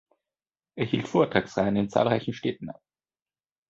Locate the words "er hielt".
0.73-1.07